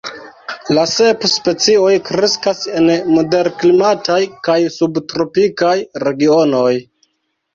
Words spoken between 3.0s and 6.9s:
moderklimataj kaj subtropikaj regionoj.